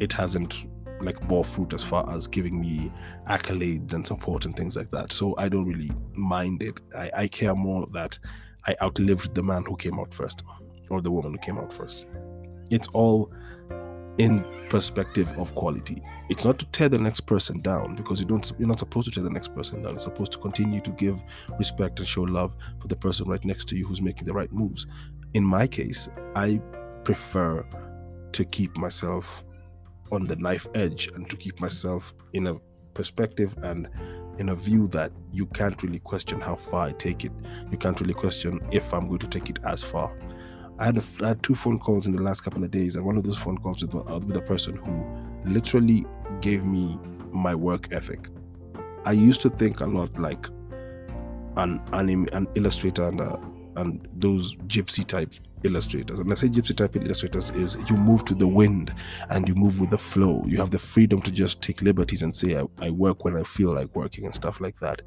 it 0.00 0.12
hasn't 0.12 0.66
like 1.00 1.20
bore 1.28 1.44
fruit 1.44 1.72
as 1.72 1.82
far 1.82 2.08
as 2.10 2.26
giving 2.26 2.60
me 2.60 2.92
accolades 3.28 3.92
and 3.92 4.06
support 4.06 4.44
and 4.44 4.56
things 4.56 4.76
like 4.76 4.90
that. 4.90 5.12
So 5.12 5.34
I 5.38 5.48
don't 5.48 5.66
really 5.66 5.90
mind 6.14 6.62
it. 6.62 6.80
I, 6.96 7.10
I 7.16 7.28
care 7.28 7.54
more 7.54 7.86
that 7.92 8.18
I 8.66 8.76
outlived 8.82 9.34
the 9.34 9.42
man 9.42 9.64
who 9.66 9.76
came 9.76 9.98
out 9.98 10.12
first 10.12 10.42
or 10.90 11.00
the 11.00 11.10
woman 11.10 11.32
who 11.32 11.38
came 11.38 11.58
out 11.58 11.72
first. 11.72 12.06
It's 12.70 12.88
all 12.88 13.32
in 14.18 14.44
perspective 14.68 15.32
of 15.38 15.54
quality. 15.54 16.02
It's 16.28 16.44
not 16.44 16.58
to 16.58 16.66
tear 16.66 16.88
the 16.88 16.98
next 16.98 17.22
person 17.22 17.60
down 17.60 17.96
because 17.96 18.20
you 18.20 18.26
don't 18.26 18.52
you're 18.58 18.68
not 18.68 18.78
supposed 18.78 19.08
to 19.08 19.14
tear 19.14 19.24
the 19.24 19.30
next 19.30 19.54
person 19.54 19.82
down. 19.82 19.92
You're 19.92 20.00
supposed 20.00 20.32
to 20.32 20.38
continue 20.38 20.80
to 20.82 20.90
give 20.90 21.20
respect 21.58 21.98
and 21.98 22.06
show 22.06 22.22
love 22.22 22.54
for 22.80 22.88
the 22.88 22.96
person 22.96 23.28
right 23.28 23.44
next 23.44 23.68
to 23.68 23.76
you 23.76 23.86
who's 23.86 24.02
making 24.02 24.26
the 24.26 24.34
right 24.34 24.52
moves. 24.52 24.86
In 25.34 25.44
my 25.44 25.66
case, 25.66 26.08
I 26.36 26.60
prefer 27.04 27.64
to 28.32 28.44
keep 28.44 28.76
myself 28.76 29.42
on 30.12 30.26
the 30.26 30.36
knife 30.36 30.66
edge 30.74 31.08
and 31.14 31.28
to 31.30 31.36
keep 31.36 31.60
myself 31.60 32.14
in 32.32 32.46
a 32.46 32.56
perspective 32.94 33.54
and 33.62 33.88
in 34.38 34.48
a 34.50 34.54
view 34.54 34.86
that 34.88 35.12
you 35.32 35.46
can't 35.46 35.82
really 35.82 35.98
question 36.00 36.40
how 36.40 36.56
far 36.56 36.88
I 36.88 36.92
take 36.92 37.24
it. 37.24 37.32
You 37.70 37.76
can't 37.76 38.00
really 38.00 38.14
question 38.14 38.60
if 38.72 38.92
I'm 38.92 39.06
going 39.06 39.18
to 39.20 39.28
take 39.28 39.50
it 39.50 39.58
as 39.64 39.82
far. 39.82 40.16
I 40.78 40.86
had, 40.86 40.96
a, 40.96 41.02
I 41.22 41.28
had 41.28 41.42
two 41.42 41.54
phone 41.54 41.78
calls 41.78 42.06
in 42.06 42.14
the 42.14 42.22
last 42.22 42.40
couple 42.40 42.64
of 42.64 42.70
days, 42.70 42.96
and 42.96 43.04
one 43.04 43.18
of 43.18 43.24
those 43.24 43.36
phone 43.36 43.58
calls 43.58 43.84
was 43.84 44.24
with 44.24 44.36
a 44.36 44.40
person 44.40 44.76
who 44.76 45.50
literally 45.50 46.06
gave 46.40 46.64
me 46.64 46.98
my 47.32 47.54
work 47.54 47.92
ethic. 47.92 48.28
I 49.04 49.12
used 49.12 49.42
to 49.42 49.50
think 49.50 49.80
a 49.80 49.86
lot 49.86 50.18
like 50.18 50.46
an 51.56 51.82
anime, 51.92 52.28
an 52.32 52.46
illustrator, 52.54 53.04
and 53.04 53.20
a, 53.20 53.38
and 53.76 54.08
those 54.12 54.56
gypsy 54.66 55.04
type 55.04 55.34
illustrators. 55.64 56.18
And 56.18 56.30
I 56.30 56.34
say 56.34 56.48
gypsy 56.48 56.76
type 56.76 56.96
illustrators 56.96 57.50
is 57.50 57.76
you 57.88 57.96
move 57.96 58.24
to 58.26 58.34
the 58.34 58.46
wind 58.46 58.94
and 59.28 59.48
you 59.48 59.54
move 59.54 59.80
with 59.80 59.90
the 59.90 59.98
flow. 59.98 60.42
You 60.46 60.58
have 60.58 60.70
the 60.70 60.78
freedom 60.78 61.20
to 61.22 61.30
just 61.30 61.62
take 61.62 61.82
liberties 61.82 62.22
and 62.22 62.34
say, 62.34 62.56
I, 62.56 62.64
I 62.78 62.90
work 62.90 63.24
when 63.24 63.36
I 63.36 63.42
feel 63.42 63.74
like 63.74 63.94
working 63.94 64.24
and 64.24 64.34
stuff 64.34 64.60
like 64.60 64.78
that. 64.80 65.02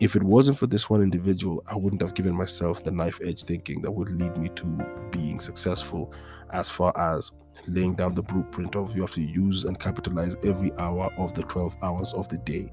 If 0.00 0.16
it 0.16 0.22
wasn't 0.22 0.58
for 0.58 0.66
this 0.66 0.88
one 0.88 1.02
individual, 1.02 1.62
I 1.66 1.76
wouldn't 1.76 2.00
have 2.00 2.14
given 2.14 2.34
myself 2.34 2.82
the 2.82 2.90
knife 2.90 3.18
edge 3.22 3.42
thinking 3.42 3.82
that 3.82 3.90
would 3.90 4.08
lead 4.10 4.36
me 4.38 4.48
to 4.48 5.08
being 5.10 5.38
successful 5.40 6.12
as 6.52 6.70
far 6.70 6.92
as 6.98 7.30
laying 7.66 7.94
down 7.94 8.14
the 8.14 8.22
blueprint 8.22 8.76
of 8.76 8.94
you 8.94 9.02
have 9.02 9.12
to 9.12 9.20
use 9.20 9.64
and 9.64 9.78
capitalize 9.78 10.36
every 10.42 10.72
hour 10.78 11.12
of 11.18 11.34
the 11.34 11.42
12 11.42 11.76
hours 11.82 12.14
of 12.14 12.28
the 12.28 12.38
day. 12.38 12.72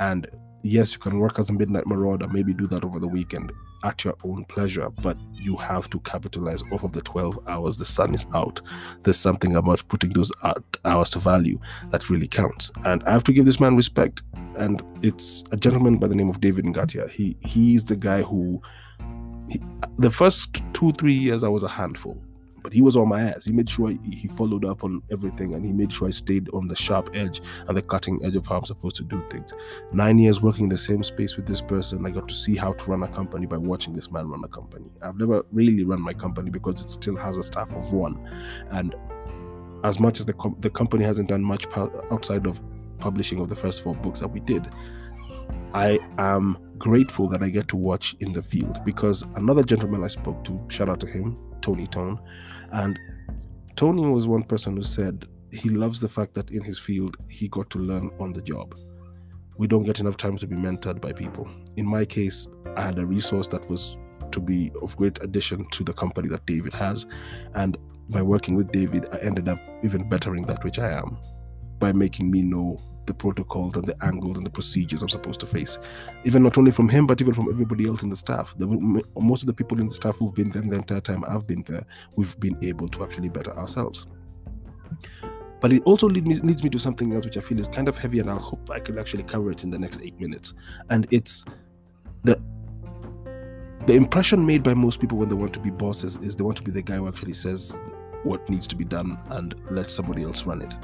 And 0.00 0.28
yes, 0.62 0.92
you 0.92 0.98
can 0.98 1.18
work 1.18 1.38
as 1.38 1.48
a 1.48 1.54
midnight 1.54 1.86
marauder, 1.86 2.28
maybe 2.28 2.52
do 2.52 2.66
that 2.66 2.84
over 2.84 2.98
the 2.98 3.08
weekend 3.08 3.52
at 3.86 4.04
your 4.04 4.14
own 4.24 4.44
pleasure, 4.44 4.90
but 4.90 5.16
you 5.32 5.56
have 5.56 5.88
to 5.90 6.00
capitalize 6.00 6.62
off 6.72 6.82
of 6.82 6.92
the 6.92 7.00
12 7.00 7.38
hours 7.46 7.78
the 7.78 7.84
sun 7.84 8.14
is 8.14 8.26
out. 8.34 8.60
There's 9.04 9.18
something 9.18 9.54
about 9.54 9.86
putting 9.88 10.10
those 10.10 10.32
hours 10.84 11.08
to 11.10 11.20
value 11.20 11.58
that 11.90 12.10
really 12.10 12.26
counts. 12.26 12.72
And 12.84 13.02
I 13.04 13.12
have 13.12 13.24
to 13.24 13.32
give 13.32 13.44
this 13.44 13.60
man 13.60 13.76
respect. 13.76 14.22
And 14.58 14.82
it's 15.02 15.44
a 15.52 15.56
gentleman 15.56 15.98
by 15.98 16.08
the 16.08 16.14
name 16.14 16.28
of 16.28 16.40
David 16.40 16.64
Ngatia. 16.64 17.10
He 17.10 17.36
he's 17.42 17.84
the 17.84 17.96
guy 17.96 18.22
who 18.22 18.60
he, 19.48 19.60
the 19.98 20.10
first 20.10 20.62
two, 20.72 20.92
three 20.92 21.14
years 21.14 21.44
I 21.44 21.48
was 21.48 21.62
a 21.62 21.68
handful 21.68 22.20
but 22.66 22.72
he 22.72 22.82
was 22.82 22.96
on 22.96 23.08
my 23.08 23.20
ass. 23.20 23.44
He 23.44 23.52
made 23.52 23.70
sure 23.70 23.90
he 24.02 24.26
followed 24.26 24.64
up 24.64 24.82
on 24.82 25.00
everything 25.12 25.54
and 25.54 25.64
he 25.64 25.72
made 25.72 25.92
sure 25.92 26.08
I 26.08 26.10
stayed 26.10 26.48
on 26.52 26.66
the 26.66 26.74
sharp 26.74 27.10
edge 27.14 27.40
and 27.68 27.76
the 27.76 27.80
cutting 27.80 28.18
edge 28.24 28.34
of 28.34 28.44
how 28.44 28.56
I'm 28.56 28.64
supposed 28.64 28.96
to 28.96 29.04
do 29.04 29.24
things. 29.30 29.52
Nine 29.92 30.18
years 30.18 30.42
working 30.42 30.64
in 30.64 30.70
the 30.70 30.76
same 30.76 31.04
space 31.04 31.36
with 31.36 31.46
this 31.46 31.60
person, 31.60 32.04
I 32.04 32.10
got 32.10 32.26
to 32.26 32.34
see 32.34 32.56
how 32.56 32.72
to 32.72 32.84
run 32.90 33.04
a 33.04 33.06
company 33.06 33.46
by 33.46 33.56
watching 33.56 33.92
this 33.92 34.10
man 34.10 34.26
run 34.26 34.42
a 34.42 34.48
company. 34.48 34.86
I've 35.00 35.16
never 35.16 35.46
really 35.52 35.84
run 35.84 36.02
my 36.02 36.12
company 36.12 36.50
because 36.50 36.80
it 36.80 36.90
still 36.90 37.14
has 37.14 37.36
a 37.36 37.44
staff 37.44 37.72
of 37.72 37.92
one. 37.92 38.18
And 38.72 38.96
as 39.84 40.00
much 40.00 40.18
as 40.18 40.26
the, 40.26 40.32
com- 40.32 40.56
the 40.58 40.70
company 40.70 41.04
hasn't 41.04 41.28
done 41.28 41.44
much 41.44 41.66
outside 42.10 42.48
of 42.48 42.60
publishing 42.98 43.38
of 43.38 43.48
the 43.48 43.54
first 43.54 43.84
four 43.84 43.94
books 43.94 44.18
that 44.18 44.28
we 44.28 44.40
did, 44.40 44.66
I 45.72 46.00
am 46.18 46.58
grateful 46.78 47.28
that 47.28 47.44
I 47.44 47.48
get 47.48 47.68
to 47.68 47.76
watch 47.76 48.16
in 48.18 48.32
the 48.32 48.42
field 48.42 48.84
because 48.84 49.24
another 49.36 49.62
gentleman 49.62 50.02
I 50.02 50.08
spoke 50.08 50.42
to, 50.46 50.60
shout 50.68 50.88
out 50.88 50.98
to 50.98 51.06
him, 51.06 51.38
Tony 51.66 51.88
Tone, 51.88 52.20
and 52.70 52.96
Tony 53.74 54.08
was 54.08 54.28
one 54.28 54.44
person 54.44 54.76
who 54.76 54.84
said 54.84 55.26
he 55.50 55.68
loves 55.68 56.00
the 56.00 56.08
fact 56.08 56.32
that 56.34 56.52
in 56.52 56.62
his 56.62 56.78
field 56.78 57.16
he 57.28 57.48
got 57.48 57.68
to 57.70 57.78
learn 57.78 58.12
on 58.20 58.32
the 58.32 58.40
job. 58.40 58.72
We 59.58 59.66
don't 59.66 59.82
get 59.82 59.98
enough 59.98 60.16
time 60.16 60.36
to 60.38 60.46
be 60.46 60.54
mentored 60.54 61.00
by 61.00 61.12
people. 61.12 61.50
In 61.76 61.84
my 61.84 62.04
case, 62.04 62.46
I 62.76 62.82
had 62.82 63.00
a 63.00 63.04
resource 63.04 63.48
that 63.48 63.68
was 63.68 63.98
to 64.30 64.38
be 64.38 64.70
of 64.80 64.96
great 64.96 65.20
addition 65.24 65.68
to 65.70 65.82
the 65.82 65.92
company 65.92 66.28
that 66.28 66.46
David 66.46 66.72
has. 66.74 67.04
And 67.54 67.76
by 68.10 68.22
working 68.22 68.54
with 68.54 68.70
David, 68.70 69.06
I 69.12 69.18
ended 69.18 69.48
up 69.48 69.58
even 69.82 70.08
bettering 70.08 70.46
that 70.46 70.62
which 70.62 70.78
I 70.78 70.92
am 70.92 71.18
by 71.80 71.92
making 71.92 72.30
me 72.30 72.42
know 72.42 72.78
the 73.06 73.14
protocols 73.14 73.76
and 73.76 73.84
the 73.84 73.96
angles 74.04 74.36
and 74.36 74.46
the 74.46 74.50
procedures 74.50 75.02
I'm 75.02 75.08
supposed 75.08 75.40
to 75.40 75.46
face. 75.46 75.78
Even 76.24 76.42
not 76.42 76.58
only 76.58 76.70
from 76.70 76.88
him, 76.88 77.06
but 77.06 77.20
even 77.20 77.34
from 77.34 77.48
everybody 77.48 77.86
else 77.86 78.02
in 78.02 78.10
the 78.10 78.16
staff. 78.16 78.54
The, 78.58 78.66
most 79.16 79.42
of 79.42 79.46
the 79.46 79.54
people 79.54 79.80
in 79.80 79.86
the 79.86 79.94
staff 79.94 80.16
who've 80.16 80.34
been 80.34 80.50
there 80.50 80.62
the 80.62 80.76
entire 80.76 81.00
time 81.00 81.24
I've 81.28 81.46
been 81.46 81.62
there, 81.62 81.84
we've 82.16 82.38
been 82.40 82.56
able 82.62 82.88
to 82.88 83.04
actually 83.04 83.28
better 83.28 83.56
ourselves. 83.56 84.06
But 85.60 85.72
it 85.72 85.82
also 85.84 86.08
lead 86.08 86.26
me, 86.26 86.34
leads 86.36 86.62
me 86.62 86.70
to 86.70 86.78
something 86.78 87.12
else 87.14 87.24
which 87.24 87.36
I 87.36 87.40
feel 87.40 87.58
is 87.58 87.68
kind 87.68 87.88
of 87.88 87.96
heavy, 87.96 88.18
and 88.18 88.30
I 88.30 88.36
hope 88.36 88.70
I 88.70 88.78
can 88.78 88.98
actually 88.98 89.24
cover 89.24 89.50
it 89.50 89.64
in 89.64 89.70
the 89.70 89.78
next 89.78 90.02
eight 90.02 90.18
minutes. 90.20 90.54
And 90.90 91.06
it's 91.10 91.44
the 92.22 92.40
the 93.86 93.94
impression 93.94 94.44
made 94.44 94.64
by 94.64 94.74
most 94.74 95.00
people 95.00 95.16
when 95.16 95.28
they 95.28 95.36
want 95.36 95.52
to 95.54 95.60
be 95.60 95.70
bosses 95.70 96.16
is 96.16 96.34
they 96.34 96.42
want 96.42 96.56
to 96.56 96.62
be 96.64 96.72
the 96.72 96.82
guy 96.82 96.96
who 96.96 97.06
actually 97.06 97.34
says 97.34 97.78
what 98.24 98.48
needs 98.50 98.66
to 98.66 98.74
be 98.74 98.84
done 98.84 99.16
and 99.30 99.54
let 99.70 99.88
somebody 99.88 100.24
else 100.24 100.44
run 100.44 100.60
it 100.60 100.74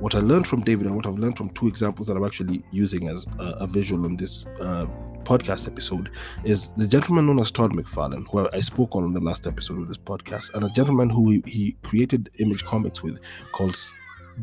what 0.00 0.14
I 0.14 0.20
learned 0.20 0.46
from 0.46 0.62
David 0.62 0.86
and 0.86 0.96
what 0.96 1.06
I've 1.06 1.18
learned 1.18 1.36
from 1.36 1.50
two 1.50 1.68
examples 1.68 2.08
that 2.08 2.16
I'm 2.16 2.24
actually 2.24 2.64
using 2.70 3.08
as 3.08 3.26
a, 3.38 3.44
a 3.60 3.66
visual 3.66 4.06
on 4.06 4.16
this 4.16 4.46
uh, 4.60 4.86
podcast 5.24 5.66
episode 5.66 6.10
is 6.42 6.72
the 6.72 6.88
gentleman 6.88 7.26
known 7.26 7.38
as 7.38 7.50
Todd 7.50 7.72
McFarlane, 7.72 8.26
who 8.30 8.48
I 8.52 8.60
spoke 8.60 8.96
on 8.96 9.04
in 9.04 9.12
the 9.12 9.20
last 9.20 9.46
episode 9.46 9.78
of 9.78 9.88
this 9.88 9.98
podcast, 9.98 10.54
and 10.54 10.64
a 10.64 10.70
gentleman 10.70 11.10
who 11.10 11.30
he, 11.30 11.42
he 11.46 11.76
created 11.84 12.30
Image 12.38 12.64
Comics 12.64 13.02
with 13.02 13.20
called 13.52 13.76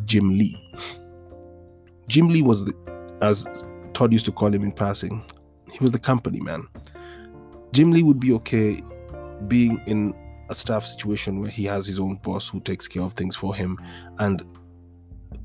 Jim 0.05 0.37
Lee. 0.37 0.55
Jim 2.07 2.29
Lee 2.29 2.43
was 2.43 2.63
the, 2.63 2.73
as 3.21 3.47
Todd 3.93 4.13
used 4.13 4.25
to 4.25 4.31
call 4.31 4.53
him 4.53 4.63
in 4.63 4.71
passing, 4.71 5.23
he 5.71 5.79
was 5.81 5.91
the 5.91 5.99
company 5.99 6.39
man. 6.39 6.67
Jim 7.73 7.91
Lee 7.91 8.03
would 8.03 8.19
be 8.19 8.31
okay 8.33 8.79
being 9.47 9.81
in 9.87 10.13
a 10.49 10.55
staff 10.55 10.85
situation 10.85 11.41
where 11.41 11.49
he 11.49 11.65
has 11.65 11.85
his 11.85 11.99
own 11.99 12.15
boss 12.17 12.47
who 12.47 12.61
takes 12.61 12.87
care 12.87 13.01
of 13.01 13.13
things 13.13 13.35
for 13.35 13.53
him 13.53 13.77
and 14.19 14.43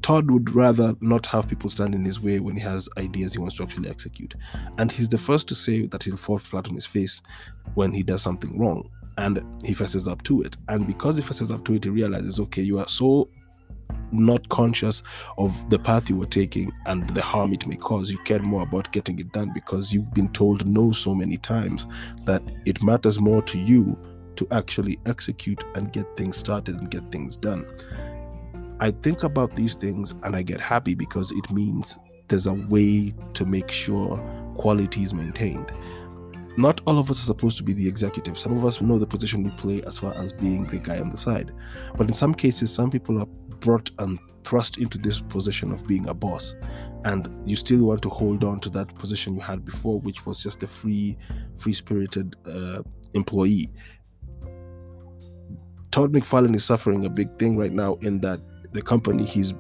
Todd 0.03 0.31
would 0.31 0.55
rather 0.55 0.95
not 1.01 1.27
have 1.27 1.49
people 1.49 1.71
stand 1.71 1.95
in 1.95 2.05
his 2.05 2.21
way 2.21 2.41
when 2.41 2.57
he 2.57 2.63
has 2.63 2.89
ideas 2.99 3.33
he 3.33 3.39
wants 3.39 3.57
to 3.57 3.63
actually 3.63 3.89
execute. 3.89 4.35
And 4.79 4.91
he's 4.91 5.09
the 5.09 5.19
first 5.19 5.49
to 5.49 5.55
say 5.55 5.87
that 5.87 6.03
he'll 6.03 6.17
fall 6.17 6.39
flat 6.39 6.69
on 6.69 6.75
his 6.75 6.87
face 6.87 7.23
when 7.75 7.93
he 7.93 8.03
does 8.03 8.23
something 8.23 8.59
wrong. 8.59 8.89
And 9.19 9.45
he 9.65 9.75
fesses 9.75 10.09
up 10.09 10.23
to 10.25 10.43
it. 10.43 10.57
And 10.69 10.87
because 10.87 11.17
he 11.17 11.23
fesses 11.23 11.51
up 11.51 11.65
to 11.67 11.75
it, 11.75 11.85
he 11.85 11.91
realizes, 11.91 12.41
okay, 12.41 12.63
you 12.63 12.79
are 12.79 12.89
so 12.89 13.29
not 14.11 14.49
conscious 14.49 15.03
of 15.39 15.71
the 15.71 15.79
path 15.79 16.09
you 16.09 16.17
were 16.17 16.27
taking 16.27 16.73
and 16.87 17.09
the 17.11 17.23
harm 17.23 17.53
it 17.53 17.67
may 17.67 17.77
cause. 17.77 18.11
You 18.11 18.19
care 18.19 18.41
more 18.41 18.63
about 18.63 18.93
getting 18.93 19.19
it 19.19 19.33
done 19.33 19.51
because 19.55 19.93
you've 19.93 20.13
been 20.13 20.33
told 20.33 20.67
no 20.67 20.93
so 20.93 21.15
many 21.15 21.37
times 21.37 21.87
that 22.25 22.43
it 22.67 22.83
matters 22.83 23.21
more 23.21 23.43
to 23.43 23.59
you 23.59 23.97
to 24.37 24.47
actually 24.51 24.99
execute 25.07 25.63
and 25.75 25.93
get 25.93 26.07
things 26.17 26.37
started 26.37 26.79
and 26.81 26.91
get 26.91 27.11
things 27.13 27.37
done. 27.37 27.67
I 28.81 28.91
think 28.91 29.23
about 29.23 29.55
these 29.55 29.75
things 29.75 30.13
and 30.23 30.35
I 30.35 30.43
get 30.43 30.61
happy 30.61 30.95
because 30.95 31.31
it 31.31 31.51
means 31.51 31.99
there's 32.29 32.47
a 32.47 32.55
way 32.55 33.15
to 33.35 33.45
make 33.45 33.71
sure 33.71 34.19
quality 34.57 35.03
is 35.03 35.15
maintained. 35.15 35.71
Not 36.57 36.81
all 36.87 36.99
of 36.99 37.11
us 37.11 37.23
are 37.23 37.27
supposed 37.27 37.57
to 37.59 37.63
be 37.63 37.73
the 37.73 37.89
executive. 37.89 38.39
Some 38.39 38.57
of 38.57 38.65
us 38.65 38.81
know 38.81 38.99
the 38.99 39.07
position 39.07 39.43
we 39.43 39.51
play 39.51 39.83
as 39.87 39.99
far 39.99 40.15
as 40.15 40.33
being 40.33 40.67
the 40.67 40.79
guy 40.79 41.01
on 41.01 41.09
the 41.09 41.17
side. 41.17 41.51
But 41.97 42.09
in 42.09 42.13
some 42.13 42.35
cases, 42.35 42.73
some 42.73 42.91
people 42.91 43.19
are 43.19 43.27
brought 43.61 43.91
and 43.99 44.19
thrust 44.45 44.79
into 44.79 44.99
this 44.99 45.21
position 45.21 45.73
of 45.73 45.87
being 45.87 46.09
a 46.09 46.15
boss. 46.15 46.55
And 47.05 47.31
you 47.49 47.57
still 47.57 47.85
want 47.85 48.03
to 48.03 48.11
hold 48.11 48.45
on 48.45 48.61
to 48.61 48.71
that 48.71 48.95
position 48.97 49.35
you 49.35 49.41
had 49.41 49.65
before, 49.65 50.01
which 50.01 50.27
was 50.27 50.43
just 50.43 50.63
a 50.63 50.67
free, 50.67 51.17
free 51.57 51.73
spirited 51.73 52.37
uh, 52.47 52.83
employee. 53.15 53.71
Todd 55.91 56.13
McFarlane 56.13 56.55
is 56.55 56.65
suffering 56.65 57.05
a 57.05 57.11
big 57.11 57.39
thing 57.39 57.57
right 57.57 57.73
now 57.73 57.95
in 57.97 58.21
that 58.21 58.41
the 58.73 58.83
company 58.83 59.25
he's 59.25 59.55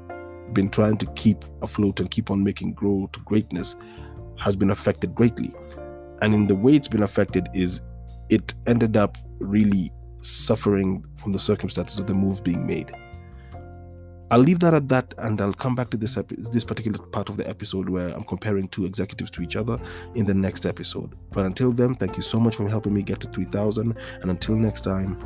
been 0.52 0.68
trying 0.68 0.98
to 0.98 1.06
keep 1.14 1.44
afloat 1.62 2.00
and 2.00 2.10
keep 2.10 2.30
on 2.30 2.42
making 2.44 2.74
grow 2.74 3.08
to 3.12 3.20
greatness 3.20 3.74
has 4.38 4.56
been 4.56 4.70
affected 4.70 5.14
greatly. 5.14 5.52
And 6.20 6.34
in 6.34 6.46
the 6.46 6.54
way 6.54 6.74
it's 6.74 6.88
been 6.88 7.02
affected 7.02 7.48
is 7.54 7.80
it 8.28 8.54
ended 8.66 8.96
up 8.96 9.16
really 9.40 9.92
suffering 10.22 11.04
from 11.16 11.32
the 11.32 11.38
circumstances 11.38 11.98
of 11.98 12.06
the 12.06 12.14
move 12.14 12.42
being 12.44 12.66
made. 12.66 12.92
I'll 14.30 14.40
leave 14.40 14.60
that 14.60 14.72
at 14.72 14.88
that, 14.88 15.12
and 15.18 15.38
I'll 15.42 15.52
come 15.52 15.74
back 15.74 15.90
to 15.90 15.98
this 15.98 16.16
epi- 16.16 16.36
this 16.52 16.64
particular 16.64 16.98
part 16.98 17.28
of 17.28 17.36
the 17.36 17.46
episode 17.46 17.90
where 17.90 18.08
I'm 18.08 18.24
comparing 18.24 18.68
two 18.68 18.86
executives 18.86 19.30
to 19.32 19.42
each 19.42 19.56
other 19.56 19.78
in 20.14 20.24
the 20.24 20.32
next 20.32 20.64
episode. 20.64 21.14
But 21.32 21.44
until 21.44 21.70
then, 21.70 21.94
thank 21.96 22.16
you 22.16 22.22
so 22.22 22.40
much 22.40 22.56
for 22.56 22.66
helping 22.66 22.94
me 22.94 23.02
get 23.02 23.20
to 23.20 23.28
3,000, 23.28 23.94
and 24.22 24.30
until 24.30 24.54
next 24.54 24.82
time, 24.82 25.22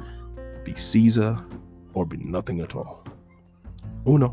be 0.64 0.74
Caesar 0.74 1.38
or 1.94 2.04
be 2.04 2.16
nothing 2.16 2.58
at 2.60 2.74
all. 2.74 3.06
1. 4.06 4.30